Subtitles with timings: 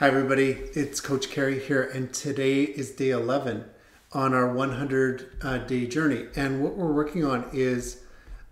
[0.00, 0.52] Hi, everybody.
[0.72, 3.66] It's Coach Carey here, and today is day 11
[4.12, 6.24] on our 100 uh, day journey.
[6.34, 8.02] And what we're working on is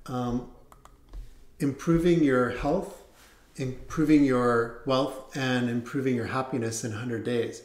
[0.04, 0.50] um,
[1.58, 3.02] improving your health,
[3.56, 7.62] improving your wealth, and improving your happiness in 100 days.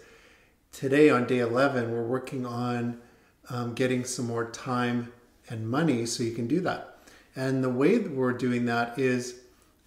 [0.72, 3.02] Today, on day 11, we're working on
[3.50, 5.12] um, getting some more time
[5.50, 7.00] and money so you can do that.
[7.36, 9.42] And the way that we're doing that is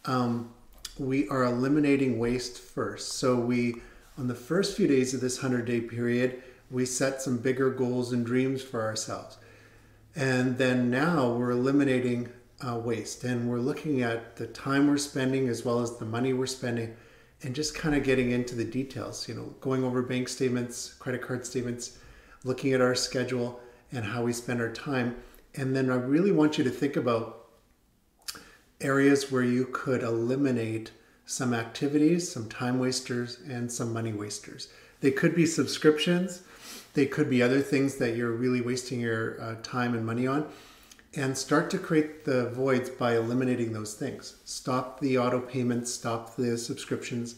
[0.04, 0.52] um,
[0.98, 3.12] we are eliminating waste first.
[3.14, 3.76] So we,
[4.18, 8.12] on the first few days of this 100 day period, we set some bigger goals
[8.12, 9.38] and dreams for ourselves.
[10.14, 12.30] And then now we're eliminating
[12.66, 16.32] uh, waste and we're looking at the time we're spending as well as the money
[16.32, 16.96] we're spending
[17.43, 21.21] and just kind of getting into the details, you know, going over bank statements, credit
[21.21, 21.99] card statements,
[22.44, 23.60] looking at our schedule
[23.93, 25.16] and how we spend our time.
[25.54, 27.46] And then I really want you to think about
[28.80, 30.90] areas where you could eliminate
[31.25, 34.69] some activities, some time wasters, and some money wasters.
[35.00, 36.42] They could be subscriptions,
[36.94, 40.48] they could be other things that you're really wasting your uh, time and money on.
[41.14, 44.36] And start to create the voids by eliminating those things.
[44.44, 47.36] Stop the auto payments, stop the subscriptions,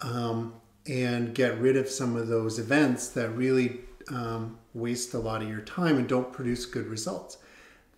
[0.00, 0.54] um,
[0.86, 5.48] and get rid of some of those events that really um, waste a lot of
[5.48, 7.38] your time and don't produce good results.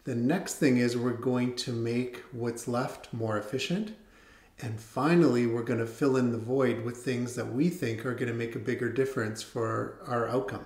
[0.09, 3.95] The next thing is we're going to make what's left more efficient.
[4.62, 8.14] And finally, we're going to fill in the void with things that we think are
[8.14, 10.64] going to make a bigger difference for our outcome.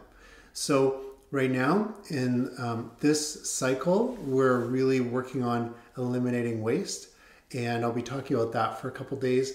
[0.53, 1.01] So,
[1.33, 7.09] right now in um, this cycle, we're really working on eliminating waste.
[7.53, 9.55] And I'll be talking about that for a couple days.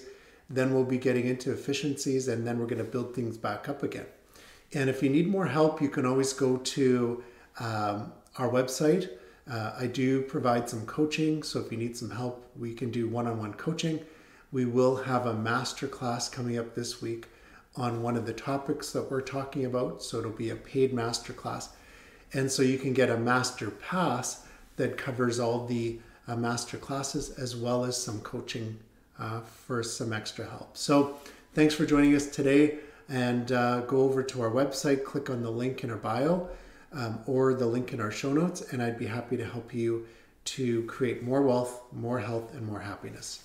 [0.50, 3.82] Then we'll be getting into efficiencies and then we're going to build things back up
[3.82, 4.06] again.
[4.74, 7.24] And if you need more help, you can always go to
[7.58, 9.08] um, our website
[9.50, 13.08] uh, I do provide some coaching, so if you need some help, we can do
[13.08, 14.00] one on one coaching.
[14.52, 17.26] We will have a master class coming up this week
[17.76, 21.32] on one of the topics that we're talking about, so it'll be a paid master
[21.32, 21.70] class.
[22.34, 27.30] And so you can get a master pass that covers all the uh, master classes
[27.38, 28.78] as well as some coaching
[29.18, 30.76] uh, for some extra help.
[30.76, 31.16] So
[31.54, 35.50] thanks for joining us today and uh, go over to our website, click on the
[35.50, 36.48] link in our bio
[36.92, 40.06] um, or the link in our show notes, and I'd be happy to help you
[40.46, 43.44] to create more wealth, more health, and more happiness.